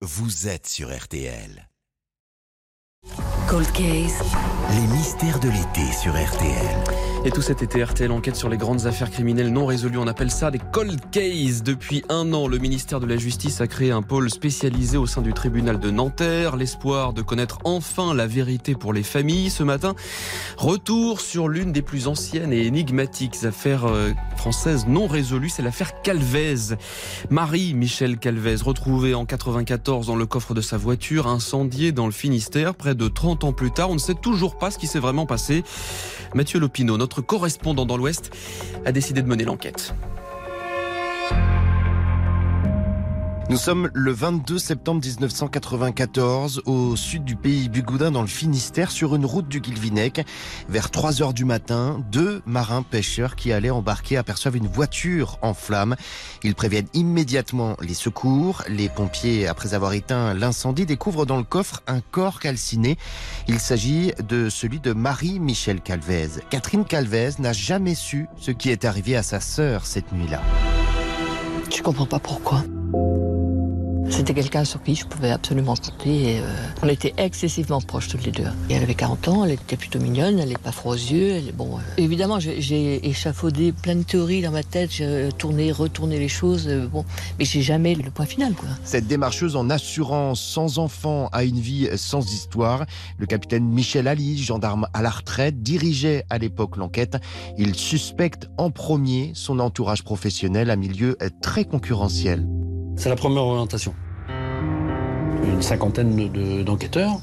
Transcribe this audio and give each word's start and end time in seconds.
vous 0.00 0.46
êtes 0.46 0.68
sur 0.68 0.96
RTL. 0.96 1.68
Cold 3.48 3.66
Case. 3.72 4.22
Les 4.70 4.86
mystères 4.86 5.40
de 5.40 5.48
l'été 5.48 5.92
sur 5.92 6.12
RTL. 6.12 7.07
Et 7.28 7.30
tout 7.30 7.42
cet 7.42 7.62
été, 7.62 7.84
RTL 7.84 8.10
enquête 8.10 8.36
sur 8.36 8.48
les 8.48 8.56
grandes 8.56 8.86
affaires 8.86 9.10
criminelles 9.10 9.52
non 9.52 9.66
résolues. 9.66 9.98
On 9.98 10.06
appelle 10.06 10.30
ça 10.30 10.50
des 10.50 10.58
cold 10.72 10.98
cases. 11.10 11.62
Depuis 11.62 12.02
un 12.08 12.32
an, 12.32 12.48
le 12.48 12.56
ministère 12.56 13.00
de 13.00 13.06
la 13.06 13.18
Justice 13.18 13.60
a 13.60 13.66
créé 13.66 13.90
un 13.90 14.00
pôle 14.00 14.30
spécialisé 14.30 14.96
au 14.96 15.04
sein 15.04 15.20
du 15.20 15.34
tribunal 15.34 15.78
de 15.78 15.90
Nanterre. 15.90 16.56
L'espoir 16.56 17.12
de 17.12 17.20
connaître 17.20 17.58
enfin 17.64 18.14
la 18.14 18.26
vérité 18.26 18.74
pour 18.74 18.94
les 18.94 19.02
familles. 19.02 19.50
Ce 19.50 19.62
matin, 19.62 19.94
retour 20.56 21.20
sur 21.20 21.48
l'une 21.48 21.70
des 21.70 21.82
plus 21.82 22.06
anciennes 22.06 22.50
et 22.50 22.64
énigmatiques 22.64 23.44
affaires 23.44 23.84
euh, 23.84 24.12
françaises 24.38 24.86
non 24.86 25.06
résolues. 25.06 25.50
C'est 25.50 25.60
l'affaire 25.60 26.00
Calvez. 26.00 26.76
Marie-Michel 27.28 28.16
Calvez, 28.16 28.56
retrouvée 28.62 29.14
en 29.14 29.26
94 29.26 30.06
dans 30.06 30.16
le 30.16 30.24
coffre 30.24 30.54
de 30.54 30.62
sa 30.62 30.78
voiture, 30.78 31.26
incendiée 31.26 31.92
dans 31.92 32.06
le 32.06 32.12
Finistère. 32.12 32.74
Près 32.74 32.94
de 32.94 33.06
30 33.06 33.44
ans 33.44 33.52
plus 33.52 33.70
tard, 33.70 33.90
on 33.90 33.94
ne 33.94 33.98
sait 33.98 34.14
toujours 34.14 34.56
pas 34.56 34.70
ce 34.70 34.78
qui 34.78 34.86
s'est 34.86 34.98
vraiment 34.98 35.26
passé. 35.26 35.62
Mathieu 36.34 36.58
Lopineau, 36.58 36.96
notre 36.96 37.17
correspondant 37.20 37.86
dans 37.86 37.96
l'Ouest, 37.96 38.30
a 38.84 38.92
décidé 38.92 39.22
de 39.22 39.28
mener 39.28 39.44
l'enquête. 39.44 39.94
Nous 43.50 43.56
sommes 43.56 43.88
le 43.94 44.12
22 44.12 44.58
septembre 44.58 45.00
1994 45.02 46.64
au 46.66 46.96
sud 46.96 47.24
du 47.24 47.34
pays 47.34 47.70
Bugoudin 47.70 48.10
dans 48.10 48.20
le 48.20 48.26
Finistère 48.26 48.90
sur 48.90 49.14
une 49.14 49.24
route 49.24 49.48
du 49.48 49.60
Guilvinec. 49.60 50.20
Vers 50.68 50.90
3 50.90 51.22
heures 51.22 51.32
du 51.32 51.46
matin, 51.46 52.04
deux 52.12 52.42
marins 52.44 52.82
pêcheurs 52.82 53.36
qui 53.36 53.50
allaient 53.50 53.70
embarquer 53.70 54.18
aperçoivent 54.18 54.56
une 54.56 54.66
voiture 54.66 55.38
en 55.40 55.54
flammes. 55.54 55.96
Ils 56.42 56.54
préviennent 56.54 56.88
immédiatement 56.92 57.78
les 57.80 57.94
secours. 57.94 58.64
Les 58.68 58.90
pompiers, 58.90 59.48
après 59.48 59.72
avoir 59.72 59.94
éteint 59.94 60.34
l'incendie, 60.34 60.84
découvrent 60.84 61.24
dans 61.24 61.38
le 61.38 61.42
coffre 61.42 61.82
un 61.86 62.00
corps 62.00 62.40
calciné. 62.40 62.98
Il 63.46 63.60
s'agit 63.60 64.12
de 64.28 64.50
celui 64.50 64.78
de 64.78 64.92
Marie-Michel 64.92 65.80
Calvez. 65.80 66.42
Catherine 66.50 66.84
Calvez 66.84 67.30
n'a 67.38 67.54
jamais 67.54 67.94
su 67.94 68.26
ce 68.36 68.50
qui 68.50 68.68
est 68.68 68.84
arrivé 68.84 69.16
à 69.16 69.22
sa 69.22 69.40
sœur 69.40 69.86
cette 69.86 70.12
nuit-là. 70.12 70.42
Je 71.74 71.82
comprends 71.82 72.06
pas 72.06 72.18
pourquoi. 72.18 72.62
C'était 74.18 74.34
quelqu'un 74.34 74.64
sur 74.64 74.82
qui 74.82 74.96
je 74.96 75.06
pouvais 75.06 75.30
absolument 75.30 75.76
compter. 75.76 76.32
Et, 76.34 76.38
euh, 76.40 76.42
on 76.82 76.88
était 76.88 77.14
excessivement 77.18 77.80
proches 77.80 78.08
toutes 78.08 78.24
les 78.24 78.32
deux. 78.32 78.48
Et 78.68 78.74
elle 78.74 78.82
avait 78.82 78.96
40 78.96 79.28
ans, 79.28 79.44
elle 79.44 79.52
était 79.52 79.76
plutôt 79.76 80.00
mignonne, 80.00 80.40
elle 80.40 80.48
n'est 80.48 80.56
pas 80.56 80.72
froid 80.72 80.94
aux 80.94 80.96
yeux. 80.96 81.34
Elle 81.36 81.48
est, 81.50 81.52
bon, 81.52 81.76
euh, 81.78 81.80
évidemment, 81.98 82.40
j'ai- 82.40 83.08
échafaudé 83.08 83.70
plein 83.70 83.94
de 83.94 84.02
théories 84.02 84.42
dans 84.42 84.50
ma 84.50 84.64
tête, 84.64 84.90
j'ai 84.90 85.28
tourné, 85.38 85.70
retourné 85.70 86.18
les 86.18 86.26
choses, 86.26 86.66
euh, 86.66 86.88
bon, 86.88 87.04
mais 87.38 87.44
j'ai 87.44 87.62
jamais 87.62 87.94
le 87.94 88.10
point 88.10 88.26
final. 88.26 88.54
Quoi. 88.54 88.68
Cette 88.82 89.06
démarcheuse 89.06 89.54
en 89.54 89.70
assurance, 89.70 90.40
sans 90.40 90.78
enfant, 90.80 91.28
a 91.30 91.44
une 91.44 91.60
vie 91.60 91.88
sans 91.96 92.32
histoire. 92.32 92.86
Le 93.18 93.26
capitaine 93.26 93.68
Michel 93.68 94.08
Ali, 94.08 94.42
gendarme 94.42 94.88
à 94.94 95.02
la 95.02 95.10
retraite, 95.10 95.62
dirigeait 95.62 96.24
à 96.28 96.38
l'époque 96.38 96.76
l'enquête. 96.76 97.18
Il 97.56 97.76
suspecte 97.76 98.48
en 98.58 98.72
premier 98.72 99.30
son 99.34 99.60
entourage 99.60 100.02
professionnel, 100.02 100.70
un 100.70 100.76
milieu 100.76 101.16
très 101.40 101.64
concurrentiel. 101.64 102.48
C'est 102.96 103.08
la 103.10 103.14
première 103.16 103.44
orientation. 103.44 103.94
Une 105.44 105.62
cinquantaine 105.62 106.30
de- 106.30 106.62
d'enquêteurs 106.62 107.20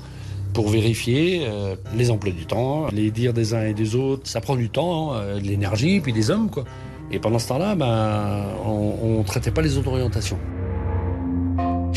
pour 0.54 0.70
vérifier 0.70 1.42
euh, 1.46 1.76
les 1.98 2.12
emplois 2.12 2.32
du 2.32 2.46
temps, 2.46 2.88
les 2.94 3.12
dires 3.12 3.34
des 3.34 3.54
uns 3.54 3.64
et 3.66 3.74
des 3.74 3.96
autres. 3.96 4.28
Ça 4.28 4.40
prend 4.42 4.56
du 4.56 4.70
temps, 4.70 5.14
euh, 5.14 5.40
de 5.40 5.46
l'énergie, 5.46 6.00
puis 6.00 6.14
des 6.14 6.32
hommes, 6.32 6.50
quoi. 6.50 6.64
Et 7.12 7.20
pendant 7.20 7.40
ce 7.40 7.48
temps-là, 7.50 7.76
ben, 7.76 8.46
on 8.66 9.20
ne 9.20 9.24
traitait 9.24 9.52
pas 9.52 9.62
les 9.62 9.78
autres 9.78 9.90
orientations. 9.90 10.40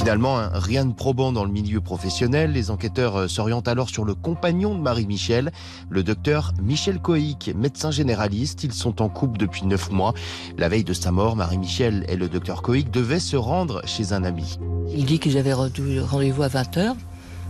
Finalement, 0.08 0.38
hein, 0.38 0.50
rien 0.54 0.86
de 0.86 0.94
probant 0.94 1.32
dans 1.32 1.44
le 1.44 1.50
milieu 1.50 1.82
professionnel. 1.82 2.52
Les 2.52 2.70
enquêteurs 2.70 3.16
euh, 3.16 3.28
s'orientent 3.28 3.68
alors 3.68 3.90
sur 3.90 4.06
le 4.06 4.14
compagnon 4.14 4.74
de 4.74 4.80
Marie-Michel, 4.80 5.52
le 5.90 6.02
docteur 6.02 6.54
Michel 6.62 6.98
Coïc, 6.98 7.50
médecin 7.54 7.90
généraliste. 7.90 8.64
Ils 8.64 8.72
sont 8.72 9.02
en 9.02 9.10
couple 9.10 9.36
depuis 9.36 9.66
neuf 9.66 9.90
mois. 9.90 10.14
La 10.56 10.70
veille 10.70 10.82
de 10.82 10.94
sa 10.94 11.12
mort, 11.12 11.36
Marie-Michel 11.36 12.06
et 12.08 12.16
le 12.16 12.30
docteur 12.30 12.62
Coïc 12.62 12.90
devaient 12.90 13.20
se 13.20 13.36
rendre 13.36 13.82
chez 13.84 14.14
un 14.14 14.24
ami. 14.24 14.58
Il 14.94 15.04
dit 15.04 15.18
qu'ils 15.18 15.36
avaient 15.36 15.52
rendez-vous 15.52 16.42
à 16.42 16.48
20h. 16.48 16.94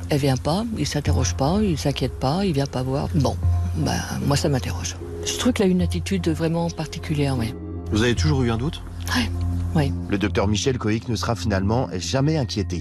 Elle 0.08 0.18
vient 0.18 0.36
pas, 0.36 0.64
il 0.76 0.86
s'interroge 0.88 1.36
pas, 1.36 1.60
il 1.62 1.78
s'inquiète 1.78 2.18
pas, 2.18 2.44
il 2.44 2.54
vient 2.54 2.66
pas 2.66 2.82
voir. 2.82 3.08
Bon, 3.14 3.36
ben, 3.76 4.00
moi 4.26 4.36
ça 4.36 4.48
m'interroge. 4.48 4.96
Je 5.24 5.38
trouve 5.38 5.52
qu'il 5.52 5.64
a 5.64 5.68
une 5.68 5.82
attitude 5.82 6.28
vraiment 6.28 6.68
particulière, 6.70 7.36
oui. 7.38 7.54
Vous 7.92 8.02
avez 8.02 8.16
toujours 8.16 8.42
eu 8.42 8.50
un 8.50 8.56
doute? 8.56 8.82
Oui. 9.14 9.28
Le 9.74 10.16
docteur 10.16 10.48
Michel 10.48 10.78
Coïc 10.78 11.08
ne 11.08 11.16
sera 11.16 11.34
finalement 11.36 11.88
jamais 11.98 12.36
inquiété. 12.36 12.80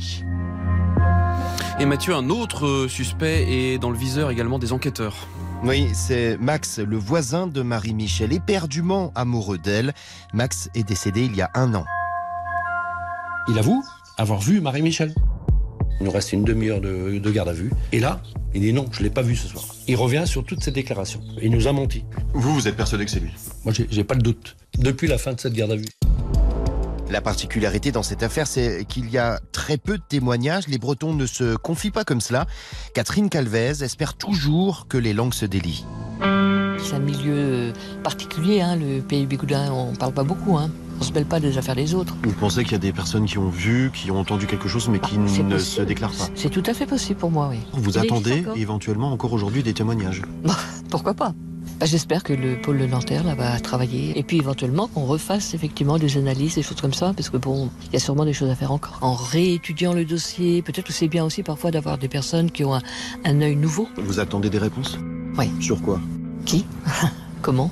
Et 1.79 1.85
Mathieu, 1.85 2.15
un 2.15 2.29
autre 2.29 2.65
euh, 2.65 2.87
suspect 2.87 3.45
est 3.47 3.77
dans 3.77 3.91
le 3.91 3.97
viseur 3.97 4.31
également 4.31 4.57
des 4.57 4.73
enquêteurs. 4.73 5.15
Oui, 5.63 5.87
c'est 5.93 6.37
Max, 6.37 6.79
le 6.79 6.97
voisin 6.97 7.45
de 7.45 7.61
Marie-Michel, 7.61 8.33
éperdument 8.33 9.11
amoureux 9.13 9.59
d'elle. 9.59 9.93
Max 10.33 10.69
est 10.73 10.87
décédé 10.87 11.25
il 11.25 11.35
y 11.35 11.41
a 11.41 11.51
un 11.53 11.75
an. 11.75 11.85
Il 13.47 13.59
avoue 13.59 13.83
avoir 14.17 14.39
vu 14.39 14.59
Marie-Michel. 14.59 15.13
Il 15.99 16.05
nous 16.05 16.11
reste 16.11 16.33
une 16.33 16.43
demi-heure 16.43 16.81
de, 16.81 17.19
de 17.19 17.31
garde 17.31 17.49
à 17.49 17.53
vue. 17.53 17.71
Et 17.91 17.99
là, 17.99 18.21
il 18.55 18.61
dit 18.61 18.73
non, 18.73 18.87
je 18.91 18.99
ne 18.99 19.03
l'ai 19.03 19.09
pas 19.11 19.21
vu 19.21 19.35
ce 19.35 19.47
soir. 19.47 19.63
Il 19.87 19.95
revient 19.95 20.23
sur 20.25 20.43
toutes 20.43 20.63
ses 20.63 20.71
déclarations. 20.71 21.21
Il 21.41 21.51
nous 21.51 21.67
a 21.67 21.73
menti. 21.73 22.05
Vous, 22.33 22.53
vous 22.53 22.67
êtes 22.67 22.75
persuadé 22.75 23.05
que 23.05 23.11
c'est 23.11 23.19
lui 23.19 23.31
Moi, 23.65 23.73
j'ai 23.73 23.87
j'ai 23.89 24.03
pas 24.03 24.15
de 24.15 24.21
doute. 24.21 24.55
Depuis 24.79 25.07
la 25.07 25.19
fin 25.19 25.33
de 25.33 25.39
cette 25.39 25.53
garde 25.53 25.71
à 25.71 25.75
vue. 25.75 25.85
La 27.09 27.21
particularité 27.21 27.91
dans 27.91 28.03
cette 28.03 28.21
affaire, 28.21 28.47
c'est 28.47 28.83
qu'il 28.85 29.09
y 29.09 29.17
a 29.17 29.39
très 29.53 29.77
peu 29.77 29.97
de 29.97 30.03
témoignages. 30.07 30.67
Les 30.67 30.77
Bretons 30.77 31.13
ne 31.13 31.25
se 31.25 31.55
confient 31.55 31.91
pas 31.91 32.03
comme 32.03 32.19
cela. 32.19 32.45
Catherine 32.93 33.29
Calvez 33.29 33.81
espère 33.81 34.15
toujours 34.15 34.87
que 34.89 34.97
les 34.97 35.13
langues 35.13 35.33
se 35.33 35.45
délient. 35.45 35.85
C'est 36.79 36.95
un 36.95 36.99
milieu 36.99 37.71
particulier, 38.03 38.61
hein, 38.61 38.75
le 38.75 39.01
pays 39.01 39.25
bigoudin, 39.25 39.71
on 39.71 39.93
parle 39.95 40.13
pas 40.13 40.23
beaucoup. 40.23 40.57
Hein. 40.57 40.69
On 40.99 41.03
se 41.03 41.11
mêle 41.13 41.25
pas 41.25 41.39
des 41.39 41.57
affaires 41.57 41.75
des 41.75 41.93
autres. 41.93 42.15
Vous 42.23 42.31
pensez 42.33 42.63
qu'il 42.63 42.73
y 42.73 42.75
a 42.75 42.79
des 42.79 42.91
personnes 42.91 43.25
qui 43.25 43.37
ont 43.37 43.49
vu, 43.49 43.91
qui 43.93 44.09
ont 44.11 44.19
entendu 44.19 44.45
quelque 44.47 44.67
chose, 44.67 44.89
mais 44.89 44.99
qui 44.99 45.15
Ah, 45.15 45.19
ne 45.19 45.23
possible. 45.25 45.59
se 45.59 45.81
déclarent 45.83 46.11
pas 46.11 46.27
C'est 46.35 46.49
tout 46.49 46.63
à 46.65 46.73
fait 46.73 46.85
possible 46.85 47.19
pour 47.19 47.31
moi, 47.31 47.49
oui. 47.51 47.59
Vous 47.73 47.97
attendez 47.97 48.41
encore. 48.41 48.57
éventuellement 48.57 49.11
encore 49.11 49.31
aujourd'hui 49.33 49.63
des 49.63 49.73
témoignages 49.73 50.21
Pourquoi 50.89 51.13
pas 51.13 51.33
Bah, 51.79 51.85
J'espère 51.85 52.23
que 52.23 52.33
le 52.33 52.59
pôle 52.59 52.79
de 52.79 52.85
Nanterre 52.85 53.23
là, 53.23 53.35
va 53.35 53.59
travailler 53.59 54.17
et 54.17 54.23
puis 54.23 54.37
éventuellement 54.37 54.87
qu'on 54.87 55.05
refasse 55.05 55.53
effectivement 55.53 55.97
des 55.97 56.17
analyses, 56.17 56.55
des 56.55 56.63
choses 56.63 56.81
comme 56.81 56.93
ça, 56.93 57.13
parce 57.15 57.29
que 57.29 57.37
bon, 57.37 57.69
il 57.87 57.93
y 57.93 57.95
a 57.95 57.99
sûrement 57.99 58.25
des 58.25 58.33
choses 58.33 58.49
à 58.49 58.55
faire 58.55 58.71
encore. 58.71 58.97
En 59.01 59.13
réétudiant 59.13 59.93
le 59.93 60.05
dossier, 60.05 60.61
peut-être 60.61 60.87
que 60.87 60.93
c'est 60.93 61.07
bien 61.07 61.25
aussi 61.25 61.43
parfois 61.43 61.71
d'avoir 61.71 61.97
des 61.97 62.07
personnes 62.07 62.51
qui 62.51 62.63
ont 62.63 62.75
un, 62.75 62.81
un 63.25 63.41
œil 63.41 63.55
nouveau. 63.55 63.87
Vous 63.97 64.19
attendez 64.19 64.49
des 64.49 64.57
réponses 64.57 64.97
Oui. 65.37 65.49
Sur 65.59 65.81
quoi 65.81 65.99
Qui 66.45 66.65
Comment 67.41 67.71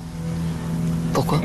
Pourquoi 1.12 1.40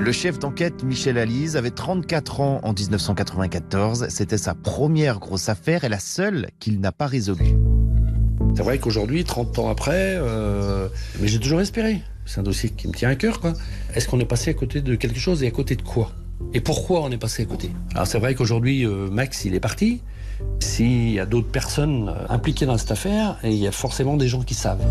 Le 0.00 0.12
chef 0.12 0.38
d'enquête 0.38 0.84
Michel 0.84 1.18
Alise 1.18 1.56
avait 1.56 1.70
34 1.70 2.40
ans 2.40 2.60
en 2.62 2.72
1994. 2.72 4.06
C'était 4.08 4.38
sa 4.38 4.54
première 4.54 5.18
grosse 5.18 5.48
affaire 5.48 5.84
et 5.84 5.88
la 5.88 5.98
seule 5.98 6.50
qu'il 6.60 6.80
n'a 6.80 6.92
pas 6.92 7.06
résolue. 7.06 7.56
C'est 8.56 8.62
vrai 8.62 8.78
qu'aujourd'hui, 8.78 9.24
30 9.24 9.58
ans 9.58 9.68
après, 9.68 10.14
euh, 10.16 10.88
mais 11.20 11.28
j'ai 11.28 11.40
toujours 11.40 11.60
espéré. 11.60 12.02
C'est 12.24 12.40
un 12.40 12.44
dossier 12.44 12.70
qui 12.70 12.86
me 12.88 12.92
tient 12.92 13.08
à 13.08 13.16
cœur, 13.16 13.40
quoi. 13.40 13.52
Est-ce 13.94 14.08
qu'on 14.08 14.20
est 14.20 14.24
passé 14.24 14.50
à 14.50 14.54
côté 14.54 14.80
de 14.80 14.94
quelque 14.94 15.18
chose 15.18 15.42
et 15.42 15.48
à 15.48 15.50
côté 15.50 15.74
de 15.76 15.82
quoi? 15.82 16.12
Et 16.52 16.60
pourquoi 16.60 17.02
on 17.02 17.10
est 17.10 17.18
passé 17.18 17.42
à 17.42 17.46
côté? 17.46 17.70
Alors 17.94 18.06
c'est 18.06 18.18
vrai 18.18 18.34
qu'aujourd'hui, 18.34 18.86
euh, 18.86 19.08
Max, 19.10 19.44
il 19.44 19.54
est 19.54 19.60
parti. 19.60 20.00
S'il 20.60 21.10
y 21.10 21.18
a 21.18 21.26
d'autres 21.26 21.50
personnes 21.50 22.08
euh, 22.08 22.26
impliquées 22.28 22.66
dans 22.66 22.78
cette 22.78 22.92
affaire, 22.92 23.38
et 23.42 23.50
il 23.50 23.58
y 23.58 23.66
a 23.66 23.72
forcément 23.72 24.16
des 24.16 24.28
gens 24.28 24.42
qui 24.42 24.54
savent. 24.54 24.84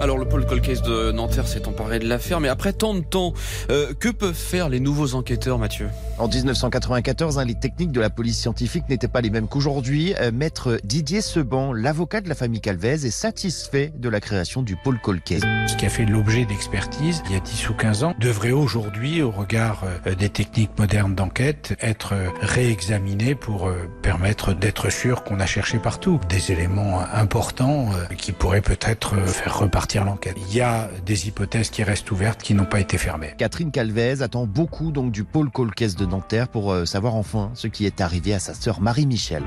Alors 0.00 0.16
le 0.16 0.24
pôle 0.24 0.46
Cold 0.46 0.62
Case 0.62 0.80
de 0.80 1.12
Nanterre 1.12 1.46
s'est 1.46 1.68
emparé 1.68 1.98
de 1.98 2.08
l'affaire, 2.08 2.40
mais 2.40 2.48
après 2.48 2.72
tant 2.72 2.94
de 2.94 3.00
temps, 3.00 3.34
euh, 3.70 3.92
que 3.92 4.08
peuvent 4.08 4.32
faire 4.32 4.70
les 4.70 4.80
nouveaux 4.80 5.14
enquêteurs, 5.14 5.58
Mathieu? 5.58 5.88
En 6.16 6.26
1994, 6.26 7.38
hein, 7.38 7.44
les 7.44 7.54
techniques 7.54 7.92
de 7.92 8.00
la 8.00 8.08
police 8.08 8.38
scientifique 8.38 8.88
n'étaient 8.88 9.08
pas 9.08 9.20
les 9.20 9.28
mêmes 9.28 9.46
qu'aujourd'hui. 9.46 10.14
Euh, 10.18 10.30
Maître 10.32 10.80
Didier 10.84 11.20
Seban, 11.20 11.74
l'avocat 11.74 12.22
de 12.22 12.30
la 12.30 12.34
famille 12.34 12.62
Calvez, 12.62 13.04
est 13.04 13.10
satisfait 13.10 13.92
de 13.94 14.08
la 14.08 14.20
création 14.20 14.62
du 14.62 14.74
pôle 14.74 14.98
Colquet. 14.98 15.40
Ce 15.66 15.76
qui 15.76 15.84
a 15.84 15.90
fait 15.90 16.06
l'objet 16.06 16.46
d'expertise 16.46 17.22
il 17.26 17.32
y 17.34 17.36
a 17.36 17.40
10 17.40 17.68
ou 17.68 17.74
15 17.74 18.04
ans 18.04 18.14
devrait 18.18 18.52
aujourd'hui, 18.52 19.20
au 19.20 19.30
regard 19.30 19.84
euh, 20.06 20.14
des 20.14 20.30
techniques 20.30 20.78
modernes 20.78 21.14
d'enquête, 21.14 21.76
être 21.82 22.14
réexaminé 22.40 23.34
pour 23.34 23.68
euh, 23.68 23.88
permettre 24.02 24.54
d'être 24.54 24.90
sûr 24.90 25.24
qu'on 25.24 25.40
a 25.40 25.46
cherché 25.46 25.78
partout 25.78 26.20
des 26.28 26.52
éléments 26.52 27.00
importants 27.12 27.90
euh, 27.92 28.14
qui 28.14 28.32
pourraient 28.32 28.60
peut-être 28.60 29.14
euh, 29.14 29.26
faire 29.26 29.58
repartir 29.58 29.89
l'enquête. 29.98 30.36
Il 30.48 30.54
y 30.54 30.60
a 30.60 30.88
des 31.04 31.28
hypothèses 31.28 31.70
qui 31.70 31.82
restent 31.82 32.10
ouvertes 32.10 32.42
qui 32.42 32.54
n'ont 32.54 32.64
pas 32.64 32.80
été 32.80 32.98
fermées. 32.98 33.34
Catherine 33.38 33.70
Calvez 33.70 34.22
attend 34.22 34.46
beaucoup 34.46 34.92
donc 34.92 35.12
du 35.12 35.24
pôle 35.24 35.50
Colquet 35.50 35.88
de 35.88 36.06
Nanterre 36.06 36.48
pour 36.48 36.72
euh, 36.72 36.84
savoir 36.84 37.14
enfin 37.14 37.50
ce 37.54 37.66
qui 37.66 37.86
est 37.86 38.00
arrivé 38.00 38.34
à 38.34 38.38
sa 38.38 38.54
sœur 38.54 38.80
Marie-Michel. 38.80 39.42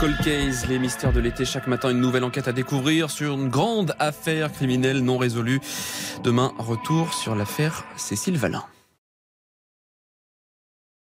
Cold 0.00 0.16
Case, 0.24 0.66
les 0.66 0.78
mystères 0.78 1.12
de 1.12 1.20
l'été. 1.20 1.44
Chaque 1.44 1.66
matin, 1.66 1.90
une 1.90 2.00
nouvelle 2.00 2.24
enquête 2.24 2.48
à 2.48 2.52
découvrir 2.52 3.10
sur 3.10 3.34
une 3.34 3.50
grande 3.50 3.94
affaire 3.98 4.50
criminelle 4.50 5.00
non 5.00 5.18
résolue. 5.18 5.60
Demain, 6.24 6.52
retour 6.58 7.12
sur 7.12 7.34
l'affaire 7.34 7.84
Cécile 7.98 8.38
Valin. 8.38 8.64